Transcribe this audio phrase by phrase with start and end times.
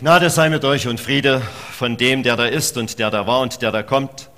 [0.00, 1.42] Gnade sei mit euch und Friede
[1.72, 4.30] von dem, der da ist und der da war und der da kommt,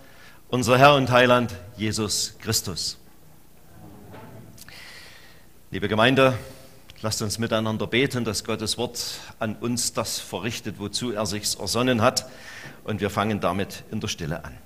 [0.48, 2.98] unser Herr und Heiland Jesus Christus.
[5.71, 6.36] Liebe Gemeinde,
[7.00, 12.03] lasst uns miteinander beten, dass Gottes Wort an uns das verrichtet, wozu er sich ersonnen
[12.03, 12.29] hat.
[12.82, 14.58] Und wir fangen damit in der Stille an.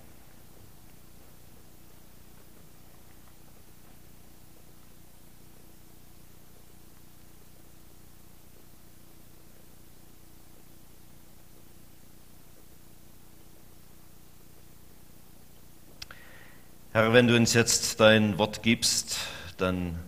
[16.96, 19.18] Herr, wenn du uns jetzt dein Wort gibst,
[19.58, 19.98] dann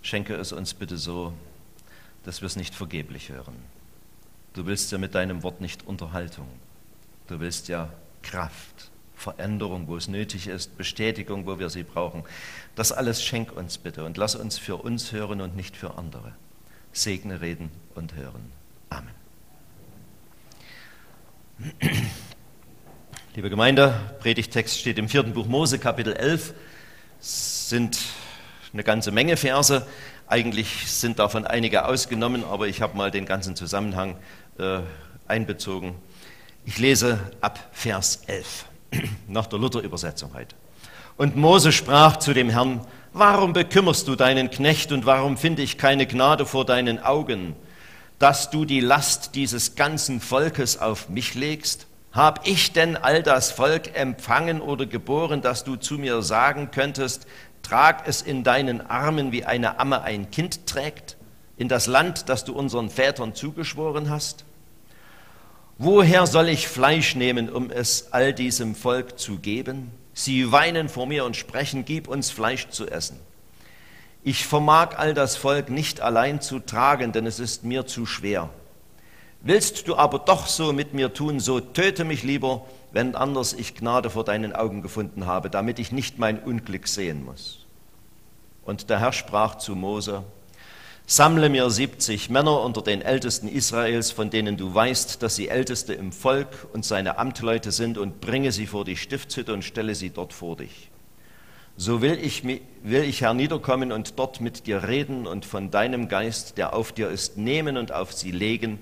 [0.00, 1.34] schenke es uns bitte so,
[2.24, 3.54] dass wir es nicht vergeblich hören.
[4.54, 6.48] Du willst ja mit deinem Wort nicht Unterhaltung.
[7.26, 7.90] Du willst ja
[8.22, 12.24] Kraft, Veränderung, wo es nötig ist, Bestätigung, wo wir sie brauchen.
[12.76, 16.32] Das alles schenk uns bitte und lass uns für uns hören und nicht für andere.
[16.94, 18.50] Segne, reden und hören.
[18.88, 19.12] Amen.
[23.34, 26.52] Liebe Gemeinde, Predigtext steht im vierten Buch Mose, Kapitel 11.
[27.18, 27.98] Es sind
[28.74, 29.86] eine ganze Menge Verse.
[30.26, 34.16] Eigentlich sind davon einige ausgenommen, aber ich habe mal den ganzen Zusammenhang
[34.58, 34.80] äh,
[35.26, 35.94] einbezogen.
[36.66, 38.66] Ich lese ab Vers 11
[39.28, 40.54] nach der Luther-Übersetzung heute.
[41.16, 45.78] Und Mose sprach zu dem Herrn, warum bekümmerst du deinen Knecht und warum finde ich
[45.78, 47.56] keine Gnade vor deinen Augen,
[48.18, 51.86] dass du die Last dieses ganzen Volkes auf mich legst?
[52.12, 57.26] Hab ich denn all das Volk empfangen oder geboren, dass du zu mir sagen könntest,
[57.62, 61.16] trag es in deinen Armen, wie eine Amme ein Kind trägt,
[61.56, 64.44] in das Land, das du unseren Vätern zugeschworen hast?
[65.78, 69.90] Woher soll ich Fleisch nehmen, um es all diesem Volk zu geben?
[70.12, 73.18] Sie weinen vor mir und sprechen, gib uns Fleisch zu essen.
[74.22, 78.50] Ich vermag all das Volk nicht allein zu tragen, denn es ist mir zu schwer.
[79.44, 83.74] Willst du aber doch so mit mir tun, so töte mich lieber, wenn anders ich
[83.74, 87.66] Gnade vor deinen Augen gefunden habe, damit ich nicht mein Unglück sehen muss.
[88.64, 90.22] Und der Herr sprach zu Mose,
[91.04, 95.92] Sammle mir 70 Männer unter den Ältesten Israels, von denen du weißt, dass sie Älteste
[95.92, 100.10] im Volk und seine Amtleute sind, und bringe sie vor die Stiftshütte und stelle sie
[100.10, 100.90] dort vor dich.
[101.76, 106.56] So will ich, will ich herniederkommen und dort mit dir reden und von deinem Geist,
[106.56, 108.78] der auf dir ist, nehmen und auf sie legen,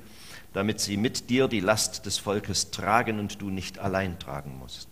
[0.52, 4.88] damit sie mit dir die Last des Volkes tragen und du nicht allein tragen musst.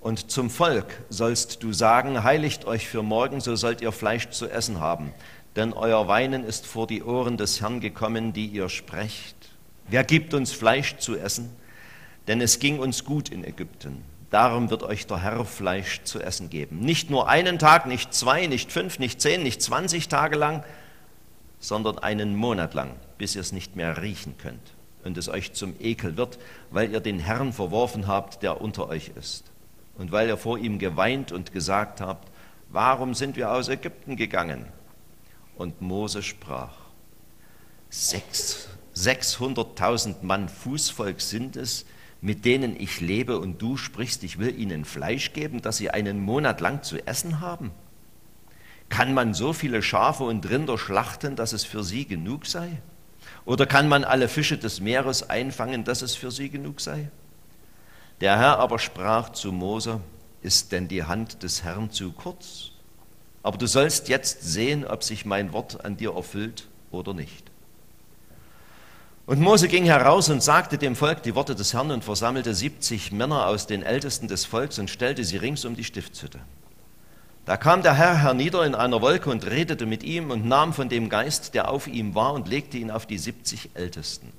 [0.00, 4.48] Und zum Volk sollst du sagen, heiligt euch für morgen, so sollt ihr Fleisch zu
[4.48, 5.12] essen haben,
[5.56, 9.36] denn euer Weinen ist vor die Ohren des Herrn gekommen, die ihr sprecht.
[9.88, 11.50] Wer gibt uns Fleisch zu essen?
[12.28, 14.04] Denn es ging uns gut in Ägypten.
[14.30, 16.80] Darum wird euch der Herr Fleisch zu essen geben.
[16.80, 20.62] Nicht nur einen Tag, nicht zwei, nicht fünf, nicht zehn, nicht zwanzig Tage lang,
[21.60, 24.74] sondern einen Monat lang bis ihr es nicht mehr riechen könnt
[25.04, 26.38] und es euch zum Ekel wird,
[26.70, 29.44] weil ihr den Herrn verworfen habt, der unter euch ist.
[29.96, 32.30] Und weil ihr vor ihm geweint und gesagt habt,
[32.70, 34.66] warum sind wir aus Ägypten gegangen?
[35.56, 36.72] Und Mose sprach,
[37.90, 41.84] Sechs, 600.000 Mann Fußvolk sind es,
[42.20, 46.20] mit denen ich lebe und du sprichst, ich will ihnen Fleisch geben, dass sie einen
[46.20, 47.70] Monat lang zu essen haben?
[48.88, 52.80] Kann man so viele Schafe und Rinder schlachten, dass es für sie genug sei?
[53.44, 57.10] Oder kann man alle Fische des Meeres einfangen, dass es für sie genug sei?
[58.20, 60.00] Der Herr aber sprach zu Mose,
[60.42, 62.72] ist denn die Hand des Herrn zu kurz?
[63.42, 67.50] Aber du sollst jetzt sehen, ob sich mein Wort an dir erfüllt oder nicht.
[69.26, 73.12] Und Mose ging heraus und sagte dem Volk die Worte des Herrn und versammelte 70
[73.12, 76.40] Männer aus den Ältesten des Volks und stellte sie rings um die Stiftshütte.
[77.48, 80.90] Da kam der Herr hernieder in einer Wolke und redete mit ihm und nahm von
[80.90, 84.34] dem Geist, der auf ihm war, und legte ihn auf die 70 Ältesten.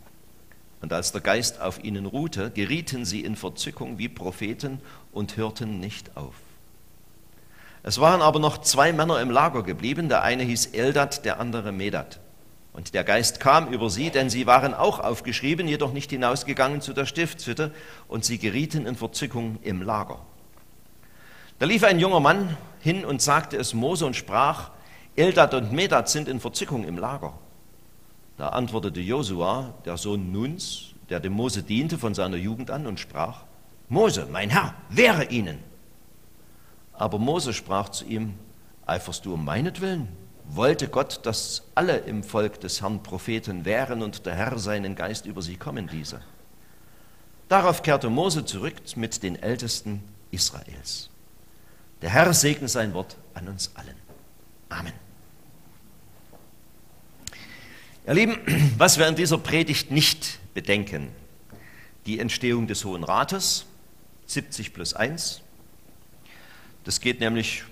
[0.79, 4.79] Und als der Geist auf ihnen ruhte, gerieten sie in Verzückung wie Propheten
[5.11, 6.35] und hörten nicht auf.
[7.81, 11.71] Es waren aber noch zwei Männer im Lager geblieben, der eine hieß Eldad, der andere
[11.71, 12.19] Medat.
[12.73, 16.93] Und der Geist kam über sie, denn sie waren auch aufgeschrieben, jedoch nicht hinausgegangen zu
[16.93, 17.71] der Stiftshütte,
[18.07, 20.19] und sie gerieten in Verzückung im Lager.
[21.59, 24.71] Da lief ein junger Mann hin und sagte es Mose und sprach,
[25.17, 27.33] Eldad und Medad sind in Verzückung im Lager.
[28.37, 33.01] Da antwortete Josua, der Sohn Nuns, der dem Mose diente von seiner Jugend an, und
[33.01, 33.43] sprach,
[33.89, 35.59] Mose, mein Herr, wehre ihnen.
[36.93, 38.35] Aber Mose sprach zu ihm,
[38.85, 40.07] eiferst du um meinetwillen?
[40.45, 45.25] Wollte Gott, dass alle im Volk des Herrn Propheten wären und der Herr seinen Geist
[45.25, 46.21] über sie kommen ließe.
[47.49, 50.01] Darauf kehrte Mose zurück mit den Ältesten
[50.31, 51.09] Israels.
[52.01, 53.95] Der Herr segne sein Wort an uns allen.
[54.69, 54.93] Amen.
[58.07, 58.37] Ihr Lieben,
[58.77, 61.09] was wir in dieser Predigt nicht bedenken.
[62.05, 63.65] Die Entstehung des Hohen Rates,
[64.27, 65.41] 70 plus 1.
[66.85, 67.63] Das geht nämlich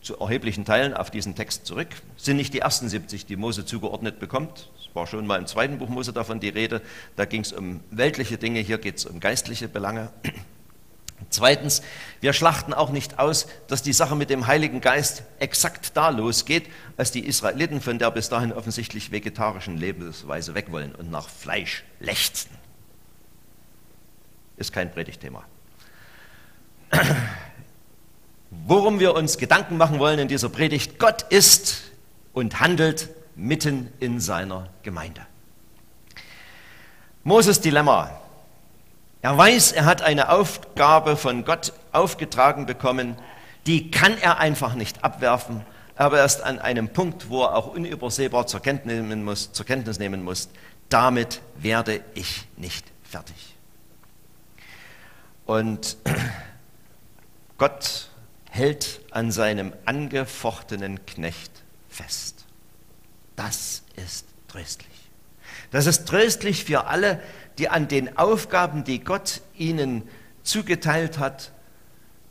[0.00, 1.88] zu erheblichen Teilen auf diesen Text zurück.
[2.16, 4.70] Sind nicht die ersten 70, die Mose zugeordnet bekommt.
[4.78, 6.80] Es war schon mal im zweiten Buch Mose davon die Rede.
[7.16, 10.10] Da ging es um weltliche Dinge, hier geht es um geistliche Belange.
[11.28, 11.82] Zweitens,
[12.20, 16.68] wir schlachten auch nicht aus, dass die Sache mit dem Heiligen Geist exakt da losgeht,
[16.96, 21.84] als die Israeliten von der bis dahin offensichtlich vegetarischen Lebensweise weg wollen und nach Fleisch
[22.00, 22.50] lechzen.
[24.56, 25.44] Ist kein Predigtthema.
[28.50, 31.82] Worum wir uns Gedanken machen wollen in dieser Predigt, Gott ist
[32.32, 35.26] und handelt mitten in seiner Gemeinde.
[37.22, 38.19] Moses Dilemma.
[39.22, 43.16] Er weiß, er hat eine Aufgabe von Gott aufgetragen bekommen,
[43.66, 45.64] die kann er einfach nicht abwerfen,
[45.96, 49.66] aber er ist an einem Punkt, wo er auch unübersehbar zur Kenntnis nehmen muss, zur
[49.66, 50.48] Kenntnis nehmen muss
[50.90, 53.56] damit werde ich nicht fertig.
[55.46, 55.96] Und
[57.58, 58.10] Gott
[58.50, 62.44] hält an seinem angefochtenen Knecht fest.
[63.36, 64.89] Das ist tröstlich.
[65.70, 67.20] Das ist tröstlich für alle,
[67.58, 70.02] die an den Aufgaben, die Gott ihnen
[70.42, 71.52] zugeteilt hat,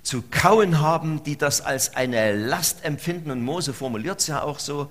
[0.04, 3.32] zu kauen haben, die das als eine Last empfinden.
[3.32, 4.90] Und Mose formuliert es ja auch so.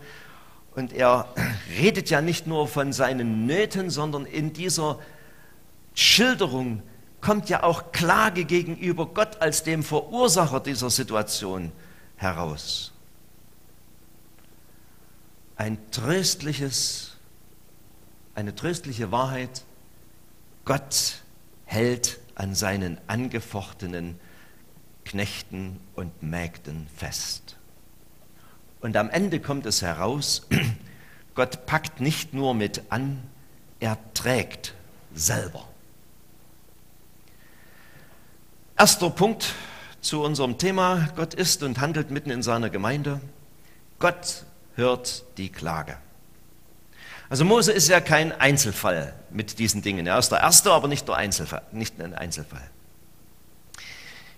[0.75, 1.29] Und er
[1.79, 4.99] redet ja nicht nur von seinen Nöten, sondern in dieser
[5.95, 6.83] Schilderung
[7.21, 11.73] kommt ja auch Klage gegenüber Gott als dem Verursacher dieser Situation
[12.17, 12.93] heraus.
[15.57, 17.08] Ein tröstliches,
[18.39, 19.65] eine tröstliche Wahrheit,
[20.65, 21.23] Gott
[21.65, 24.19] hält an seinen angefochtenen
[25.05, 27.57] Knechten und Mägden fest.
[28.81, 30.47] Und am Ende kommt es heraus,
[31.35, 33.25] Gott packt nicht nur mit an,
[33.81, 34.73] er trägt
[35.17, 35.67] selber.
[38.77, 39.53] Erster Punkt
[40.01, 43.21] zu unserem Thema, Gott ist und handelt mitten in seiner Gemeinde.
[43.99, 44.45] Gott
[44.77, 45.99] hört die Klage.
[47.31, 50.07] Also Mose ist ja kein Einzelfall mit diesen Dingen.
[50.07, 52.71] Er ist der Erste, aber nicht, der Einzelfall, nicht ein Einzelfall.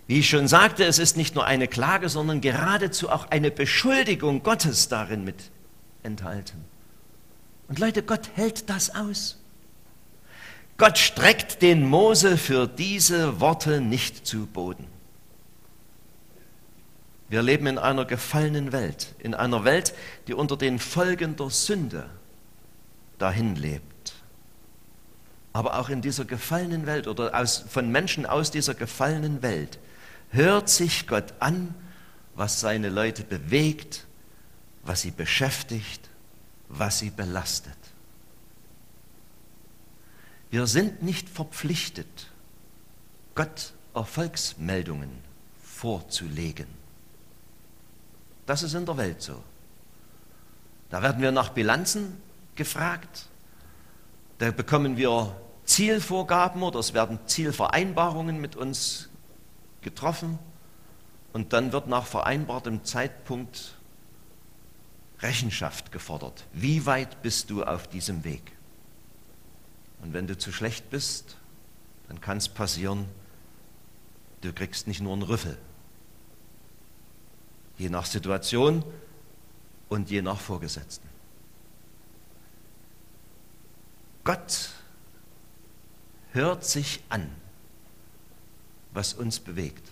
[0.09, 4.43] Wie ich schon sagte, es ist nicht nur eine Klage, sondern geradezu auch eine Beschuldigung
[4.43, 5.37] Gottes darin mit
[6.03, 6.65] enthalten.
[7.69, 9.39] Und Leute, Gott hält das aus.
[10.79, 14.87] Gott streckt den Mose für diese Worte nicht zu Boden.
[17.29, 19.95] Wir leben in einer gefallenen Welt, in einer Welt,
[20.27, 22.11] die unter den Folgen der Sünde
[23.21, 24.15] dahin lebt.
[25.53, 29.79] Aber auch in dieser gefallenen Welt oder aus, von Menschen aus dieser gefallenen Welt
[30.31, 31.75] hört sich Gott an,
[32.35, 34.07] was seine Leute bewegt,
[34.83, 36.09] was sie beschäftigt,
[36.69, 37.77] was sie belastet.
[40.51, 42.29] Wir sind nicht verpflichtet,
[43.35, 45.11] Gott Erfolgsmeldungen
[45.63, 46.67] vorzulegen.
[48.47, 49.43] Das ist in der Welt so.
[50.91, 52.21] Da werden wir nach Bilanzen
[52.55, 53.27] gefragt,
[54.39, 59.09] da bekommen wir Zielvorgaben oder es werden Zielvereinbarungen mit uns
[59.83, 60.39] getroffen
[61.33, 63.77] und dann wird nach vereinbartem Zeitpunkt
[65.21, 66.47] Rechenschaft gefordert.
[66.53, 68.53] Wie weit bist du auf diesem Weg?
[70.03, 71.37] Und wenn du zu schlecht bist,
[72.09, 73.07] dann kann es passieren,
[74.41, 75.59] du kriegst nicht nur einen Rüffel.
[77.77, 78.83] Je nach Situation
[79.89, 81.10] und je nach Vorgesetzten.
[84.31, 84.69] Gott
[86.31, 87.29] hört sich an,
[88.93, 89.83] was uns bewegt.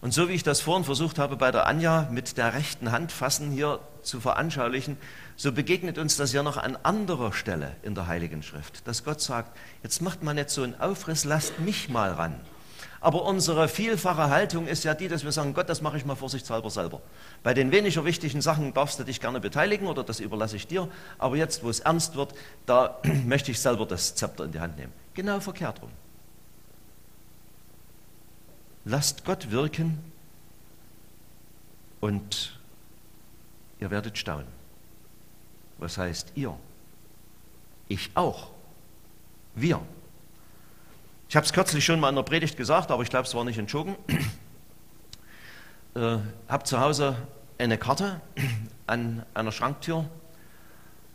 [0.00, 3.10] Und so wie ich das vorhin versucht habe, bei der Anja mit der rechten Hand
[3.10, 4.98] fassen hier zu veranschaulichen,
[5.34, 9.20] so begegnet uns das ja noch an anderer Stelle in der Heiligen Schrift, dass Gott
[9.20, 12.38] sagt, jetzt macht man nicht so einen Aufriss, lasst mich mal ran.
[13.00, 16.16] Aber unsere vielfache Haltung ist ja die, dass wir sagen, Gott, das mache ich mal
[16.16, 17.00] vorsichtshalber selber.
[17.42, 20.88] Bei den weniger wichtigen Sachen darfst du dich gerne beteiligen oder das überlasse ich dir.
[21.18, 22.34] Aber jetzt, wo es ernst wird,
[22.66, 24.92] da möchte ich selber das Zepter in die Hand nehmen.
[25.14, 25.90] Genau verkehrt rum.
[28.84, 29.98] Lasst Gott wirken
[32.00, 32.58] und
[33.78, 34.46] ihr werdet staunen.
[35.78, 36.54] Was heißt ihr?
[37.88, 38.50] Ich auch.
[39.54, 39.80] Wir.
[41.30, 43.44] Ich habe es kürzlich schon mal in der Predigt gesagt, aber ich glaube, es war
[43.44, 43.96] nicht entschuldigen.
[45.94, 46.18] äh,
[46.48, 47.16] habe zu Hause
[47.56, 48.20] eine Karte
[48.88, 50.10] an einer Schranktür,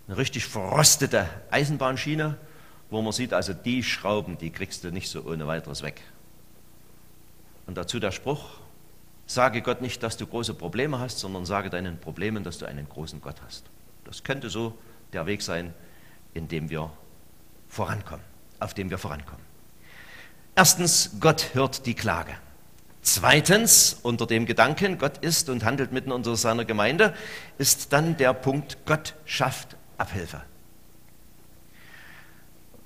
[0.08, 2.38] eine richtig verrostete Eisenbahnschiene,
[2.90, 6.02] wo man sieht, also die Schrauben, die kriegst du nicht so ohne weiteres weg.
[7.68, 8.52] Und dazu der Spruch,
[9.26, 12.88] sage Gott nicht, dass du große Probleme hast, sondern sage deinen Problemen, dass du einen
[12.88, 13.66] großen Gott hast.
[14.06, 14.78] Das könnte so
[15.12, 15.74] der Weg sein,
[16.34, 16.90] in dem wir
[17.68, 18.24] vorankommen,
[18.62, 19.55] auf dem wir vorankommen.
[20.56, 22.32] Erstens, Gott hört die Klage.
[23.02, 27.14] Zweitens, unter dem Gedanken, Gott ist und handelt mitten unter seiner Gemeinde,
[27.58, 30.42] ist dann der Punkt, Gott schafft Abhilfe.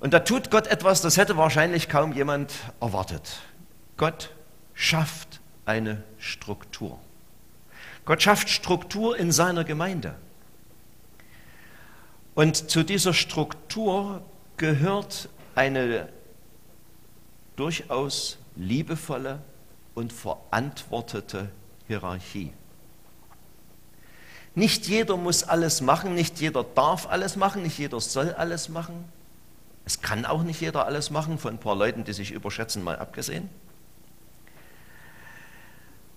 [0.00, 3.40] Und da tut Gott etwas, das hätte wahrscheinlich kaum jemand erwartet.
[3.96, 4.30] Gott
[4.74, 6.98] schafft eine Struktur.
[8.04, 10.14] Gott schafft Struktur in seiner Gemeinde.
[12.34, 14.22] Und zu dieser Struktur
[14.56, 16.08] gehört eine
[17.56, 19.40] durchaus liebevolle
[19.94, 21.50] und verantwortete
[21.86, 22.52] Hierarchie.
[24.54, 29.04] Nicht jeder muss alles machen, nicht jeder darf alles machen, nicht jeder soll alles machen.
[29.84, 32.98] Es kann auch nicht jeder alles machen, von ein paar Leuten, die sich überschätzen, mal
[32.98, 33.48] abgesehen.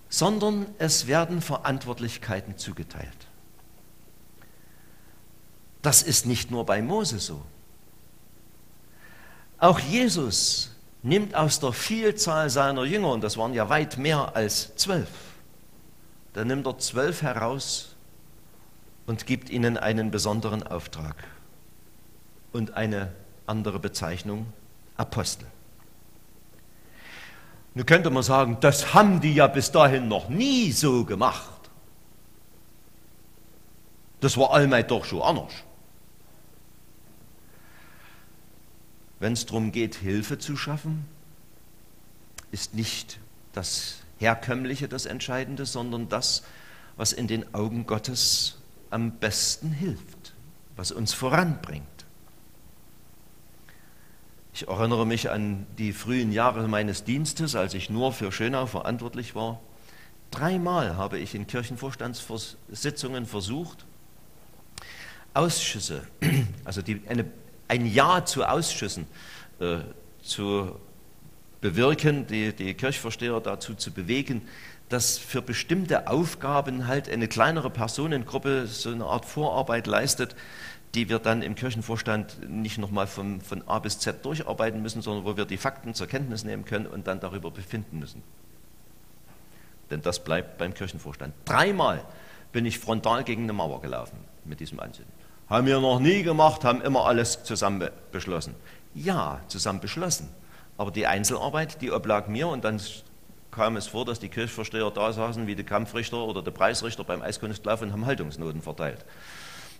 [0.10, 3.28] Sondern es werden Verantwortlichkeiten zugeteilt.
[5.82, 7.42] Das ist nicht nur bei Mose so.
[9.58, 10.73] Auch Jesus
[11.04, 15.10] nimmt aus der Vielzahl seiner Jünger, und das waren ja weit mehr als zwölf,
[16.34, 17.96] da nimmt er zwölf heraus
[19.06, 21.16] und gibt ihnen einen besonderen Auftrag
[22.54, 23.12] und eine
[23.46, 24.48] andere Bezeichnung,
[24.96, 25.48] Apostel.
[27.76, 31.50] Nun könnte man sagen, das haben die ja bis dahin noch nie so gemacht.
[34.22, 35.52] Das war allmählich doch schon anders.
[39.24, 41.06] Wenn es darum geht, Hilfe zu schaffen,
[42.52, 43.20] ist nicht
[43.54, 46.44] das Herkömmliche das Entscheidende, sondern das,
[46.98, 48.58] was in den Augen Gottes
[48.90, 50.34] am besten hilft,
[50.76, 51.88] was uns voranbringt.
[54.54, 59.36] Ich erinnere mich an die frühen Jahre meines Dienstes, als ich nur für Schönau verantwortlich
[59.36, 59.62] war.
[60.32, 63.86] Dreimal habe ich in Kirchenvorstandssitzungen versucht,
[65.34, 66.06] Ausschüsse,
[66.66, 67.24] also die, eine,
[67.68, 69.08] ein Ja zu Ausschüssen
[69.60, 69.80] äh,
[70.22, 70.76] zu
[71.62, 74.42] bewirken, die, die Kirchvorsteher dazu zu bewegen,
[74.90, 80.36] dass für bestimmte Aufgaben halt eine kleinere Personengruppe so eine Art Vorarbeit leistet,
[80.94, 85.26] die wir dann im Kirchenvorstand nicht nochmal von, von A bis Z durcharbeiten müssen, sondern
[85.26, 88.22] wo wir die Fakten zur Kenntnis nehmen können und dann darüber befinden müssen.
[89.90, 91.34] Denn das bleibt beim Kirchenvorstand.
[91.46, 92.04] Dreimal
[92.52, 95.12] bin ich frontal gegen eine Mauer gelaufen mit diesem Ansinnen.
[95.54, 98.56] Haben wir noch nie gemacht, haben immer alles zusammen beschlossen.
[98.96, 100.28] Ja, zusammen beschlossen.
[100.80, 102.82] Aber die Einzelarbeit, die oblag mir und dann
[103.52, 107.22] kam es vor, dass die Kirchvorsteher da saßen wie der Kampfrichter oder der Preisrichter beim
[107.22, 109.06] Eiskunstlauf und haben Haltungsnoten verteilt.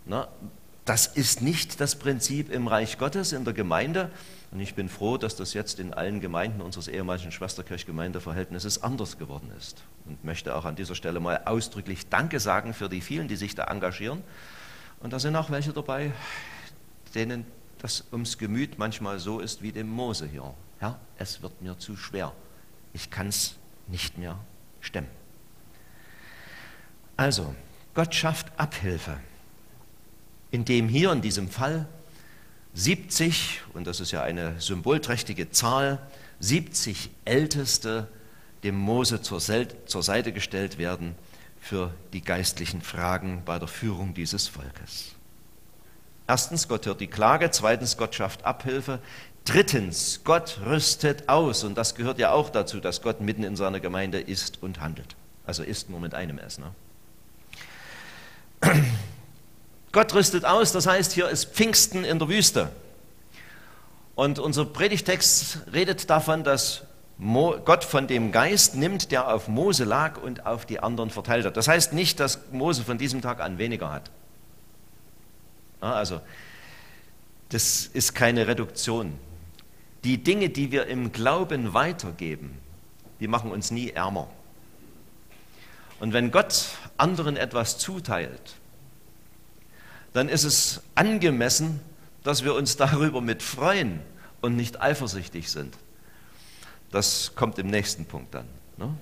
[0.06, 0.28] Na,
[0.86, 4.12] das ist nicht das Prinzip im Reich Gottes, in der Gemeinde.
[4.52, 9.50] Und ich bin froh, dass das jetzt in allen Gemeinden unseres ehemaligen Schwesterkirchgemeindeverhältnisses anders geworden
[9.58, 9.82] ist.
[10.06, 13.56] Und möchte auch an dieser Stelle mal ausdrücklich Danke sagen für die vielen, die sich
[13.56, 14.22] da engagieren.
[15.04, 16.12] Und da sind auch welche dabei,
[17.14, 17.46] denen
[17.80, 20.54] das ums Gemüt manchmal so ist wie dem Mose hier.
[20.80, 22.34] Herr, es wird mir zu schwer.
[22.94, 23.56] Ich kann es
[23.88, 24.40] nicht mehr
[24.82, 25.10] stemmen.
[27.16, 27.54] Also,
[27.94, 29.20] Gott schafft Abhilfe
[30.54, 31.88] indem hier in diesem Fall
[32.76, 35.98] 70, und das ist ja eine symbolträchtige Zahl,
[36.42, 38.08] 70 Älteste
[38.64, 41.16] dem Mose zur, zur Seite gestellt werden
[41.64, 45.14] für die geistlichen Fragen bei der Führung dieses Volkes.
[46.28, 47.52] Erstens, Gott hört die Klage.
[47.52, 49.00] Zweitens, Gott schafft Abhilfe.
[49.46, 51.64] Drittens, Gott rüstet aus.
[51.64, 55.16] Und das gehört ja auch dazu, dass Gott mitten in seiner Gemeinde ist und handelt.
[55.46, 56.60] Also ist nur mit einem S.
[56.60, 56.72] Ne?
[59.94, 62.72] Gott rüstet aus, das heißt, hier ist Pfingsten in der Wüste.
[64.16, 66.82] Und unser Predigtext redet davon, dass
[67.20, 71.56] Gott von dem Geist nimmt, der auf Mose lag und auf die anderen verteilt hat.
[71.58, 74.10] Das heißt nicht, dass Mose von diesem Tag an weniger hat.
[75.80, 76.22] Also,
[77.50, 79.14] das ist keine Reduktion.
[80.04, 82.58] Die Dinge, die wir im Glauben weitergeben,
[83.20, 84.28] die machen uns nie ärmer.
[86.00, 88.56] Und wenn Gott anderen etwas zuteilt,
[90.14, 91.80] dann ist es angemessen,
[92.24, 94.02] dass wir uns darüber mit freuen
[94.42, 95.76] und nicht eifersüchtig sind.
[96.94, 98.46] Das kommt im nächsten Punkt dann.
[98.78, 98.96] Ne?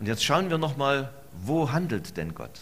[0.00, 2.58] Und jetzt schauen wir nochmal, wo handelt denn Gott?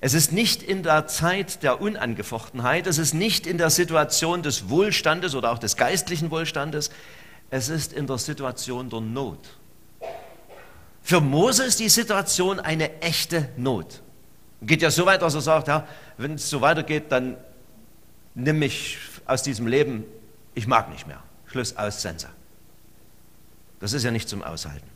[0.00, 4.70] Es ist nicht in der Zeit der Unangefochtenheit, es ist nicht in der Situation des
[4.70, 6.90] Wohlstandes oder auch des geistlichen Wohlstandes,
[7.50, 9.58] es ist in der Situation der Not.
[11.02, 14.00] Für Mose ist die Situation eine echte Not.
[14.62, 17.36] Geht ja so weit, dass er sagt, ja, wenn es so weitergeht, dann
[18.34, 20.04] nimm mich aus diesem Leben,
[20.54, 21.22] ich mag nicht mehr.
[21.46, 22.28] Schluss aus Sense.
[23.80, 24.88] Das ist ja nicht zum Aushalten.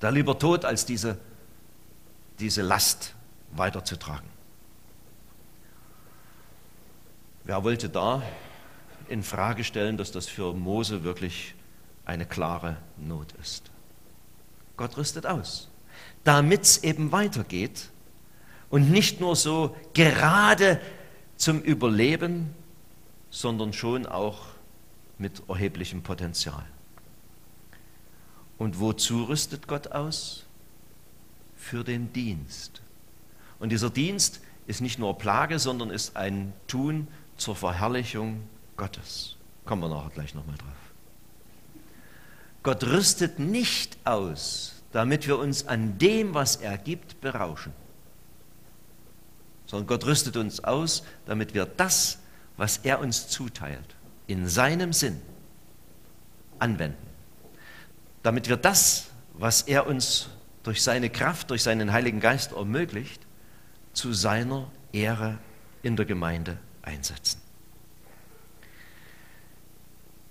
[0.00, 1.18] Da lieber tot, als diese,
[2.38, 3.14] diese Last
[3.52, 4.28] weiterzutragen.
[7.44, 8.22] Wer wollte da
[9.08, 11.54] in Frage stellen, dass das für Mose wirklich
[12.04, 13.70] eine klare Not ist.
[14.76, 15.68] Gott rüstet aus,
[16.24, 17.90] damit es eben weitergeht
[18.68, 20.80] und nicht nur so gerade
[21.36, 22.54] zum Überleben,
[23.30, 24.46] sondern schon auch
[25.18, 26.64] mit erheblichem Potenzial.
[28.58, 30.44] Und wozu rüstet Gott aus?
[31.56, 32.80] Für den Dienst.
[33.58, 38.42] Und dieser Dienst ist nicht nur Plage, sondern ist ein Tun zur Verherrlichung
[38.76, 39.36] Gottes.
[39.64, 40.68] Kommen wir nachher gleich nochmal drauf.
[42.62, 47.72] Gott rüstet nicht aus, damit wir uns an dem, was er gibt, berauschen,
[49.66, 52.18] sondern Gott rüstet uns aus, damit wir das,
[52.56, 53.94] was er uns zuteilt,
[54.26, 55.20] in seinem Sinn
[56.58, 57.05] anwenden.
[58.26, 60.30] Damit wir das, was er uns
[60.64, 63.24] durch seine Kraft, durch seinen Heiligen Geist ermöglicht,
[63.92, 65.38] zu seiner Ehre
[65.84, 67.40] in der Gemeinde einsetzen.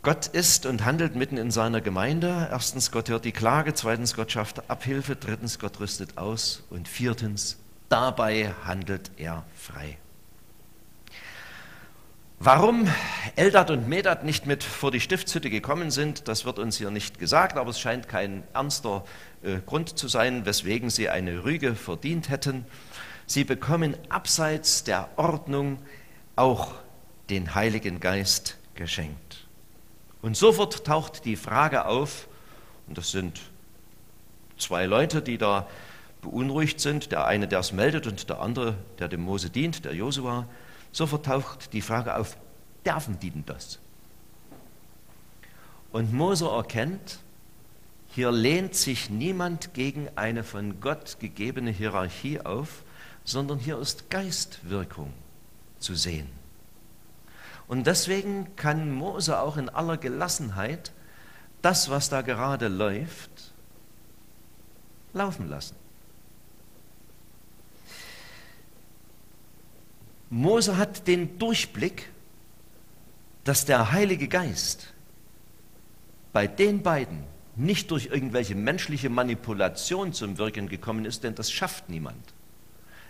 [0.01, 2.49] Gott ist und handelt mitten in seiner Gemeinde.
[2.51, 3.73] Erstens, Gott hört die Klage.
[3.73, 5.15] Zweitens, Gott schafft Abhilfe.
[5.15, 6.63] Drittens, Gott rüstet aus.
[6.69, 7.55] Und viertens,
[7.87, 9.97] dabei handelt er frei.
[12.39, 12.87] Warum
[13.37, 17.17] Eldad und Medad nicht mit vor die Stiftshütte gekommen sind, das wird uns hier nicht
[17.17, 19.05] gesagt, aber es scheint kein ernster
[19.41, 22.65] äh, Grund zu sein, weswegen sie eine Rüge verdient hätten.
[23.25, 25.79] Sie bekommen abseits der Ordnung
[26.35, 26.73] auch
[27.29, 29.47] den Heiligen Geist geschenkt.
[30.21, 32.27] Und sofort taucht die Frage auf,
[32.87, 33.39] und das sind
[34.57, 35.67] zwei Leute, die da
[36.21, 39.95] beunruhigt sind, der eine, der es meldet und der andere, der dem Mose dient, der
[39.95, 40.47] Josua,
[40.95, 42.37] sofort taucht die Frage auf,
[42.85, 43.79] dürfen die denn das?
[45.91, 47.19] Und Mose erkennt,
[48.07, 52.83] hier lehnt sich niemand gegen eine von Gott gegebene Hierarchie auf,
[53.25, 55.13] sondern hier ist Geistwirkung
[55.79, 56.29] zu sehen.
[57.67, 60.93] Und deswegen kann Mose auch in aller Gelassenheit
[61.61, 63.51] das, was da gerade läuft,
[65.13, 65.75] laufen lassen.
[70.29, 72.09] Mose hat den Durchblick,
[73.43, 74.93] dass der Heilige Geist
[76.33, 77.23] bei den beiden
[77.55, 82.33] nicht durch irgendwelche menschliche Manipulation zum Wirken gekommen ist, denn das schafft niemand.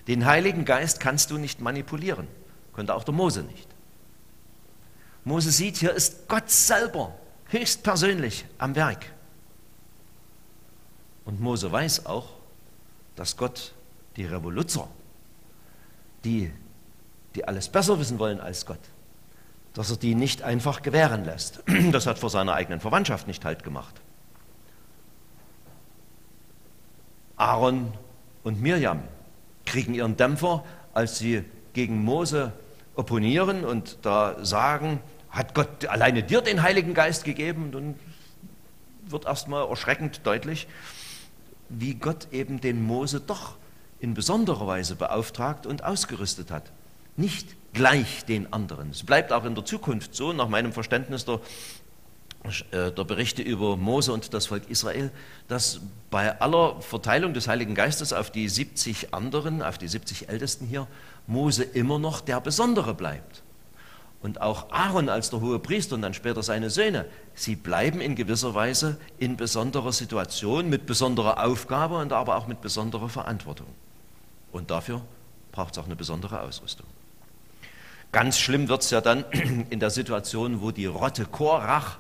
[0.08, 2.28] Den Heiligen Geist kannst du nicht manipulieren,
[2.74, 3.68] konnte auch der Mose nicht.
[5.24, 9.12] Mose sieht, hier ist Gott selber höchstpersönlich am Werk.
[11.26, 12.30] Und Mose weiß auch,
[13.16, 13.74] dass Gott
[14.16, 14.88] die Revoluzer,
[16.24, 16.52] die,
[17.36, 18.80] die alles besser wissen wollen als Gott,
[19.74, 21.64] dass er die nicht einfach gewähren lässt.
[21.92, 23.96] Das hat vor seiner eigenen Verwandtschaft nicht halt gemacht.
[27.38, 27.94] Aaron
[28.44, 29.02] und Mirjam
[29.66, 31.44] kriegen ihren Dämpfer, als sie
[31.74, 32.54] gegen Mose
[32.96, 37.72] opponieren und da sagen, hat Gott alleine dir den Heiligen Geist gegeben?
[37.74, 38.00] Dann
[39.08, 40.68] wird erstmal erschreckend deutlich,
[41.68, 43.56] wie Gott eben den Mose doch
[44.00, 46.72] in besonderer Weise beauftragt und ausgerüstet hat.
[47.18, 48.90] Nicht gleich den anderen.
[48.92, 51.40] Es bleibt auch in der Zukunft so, nach meinem Verständnis der,
[52.72, 55.12] äh, der Berichte über Mose und das Volk Israel,
[55.48, 60.66] dass bei aller Verteilung des Heiligen Geistes auf die 70 anderen, auf die 70 Ältesten
[60.66, 60.88] hier,
[61.28, 63.44] Mose immer noch der Besondere bleibt
[64.26, 68.16] und auch Aaron als der hohe Priester und dann später seine Söhne, sie bleiben in
[68.16, 73.68] gewisser Weise in besonderer Situation, mit besonderer Aufgabe und aber auch mit besonderer Verantwortung.
[74.52, 75.02] Und dafür
[75.52, 76.88] braucht es auch eine besondere Ausrüstung.
[78.12, 79.26] Ganz schlimm wird es ja dann
[79.70, 81.98] in der Situation, wo die Rotte Korach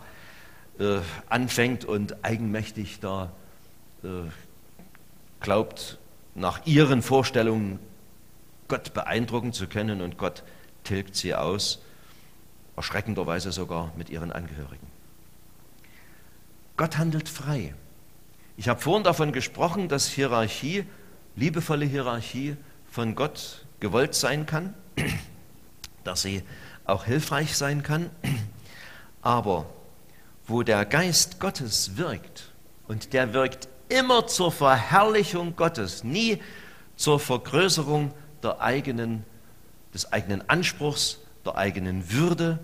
[0.79, 3.31] äh, anfängt und eigenmächtig da
[4.03, 4.07] äh,
[5.39, 5.97] glaubt,
[6.33, 7.79] nach ihren Vorstellungen
[8.67, 10.43] Gott beeindrucken zu können und Gott
[10.83, 11.81] tilgt sie aus
[12.75, 14.87] erschreckenderweise sogar mit ihren Angehörigen.
[16.77, 17.73] Gott handelt frei.
[18.57, 20.85] Ich habe vorhin davon gesprochen, dass Hierarchie,
[21.35, 22.57] liebevolle Hierarchie
[22.91, 24.73] von Gott gewollt sein kann,
[26.05, 26.43] dass sie
[26.85, 28.09] auch hilfreich sein kann,
[29.21, 29.65] aber
[30.47, 32.51] wo der Geist Gottes wirkt,
[32.87, 36.39] und der wirkt immer zur Verherrlichung Gottes, nie
[36.95, 38.13] zur Vergrößerung
[38.43, 39.23] der eigenen,
[39.93, 42.59] des eigenen Anspruchs, der eigenen Würde,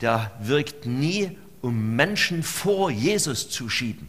[0.00, 4.08] der wirkt nie, um Menschen vor Jesus zu schieben.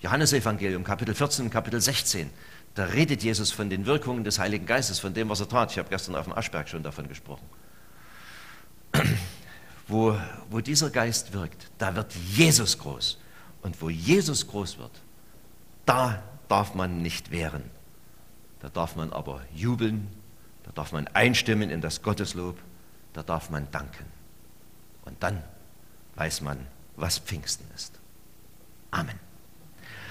[0.00, 2.30] Johannesevangelium, Kapitel 14, Kapitel 16,
[2.74, 5.72] da redet Jesus von den Wirkungen des Heiligen Geistes, von dem, was er tat.
[5.72, 7.46] Ich habe gestern auf dem Aschberg schon davon gesprochen.
[9.88, 10.16] Wo,
[10.48, 13.18] wo dieser Geist wirkt, da wird Jesus groß.
[13.62, 14.92] Und wo Jesus groß wird,
[15.84, 17.64] da darf man nicht wehren.
[18.60, 20.06] Da darf man aber jubeln
[20.70, 22.56] da darf man einstimmen in das Gotteslob,
[23.12, 24.06] da darf man danken.
[25.04, 25.42] Und dann
[26.14, 27.98] weiß man, was Pfingsten ist.
[28.92, 29.18] Amen.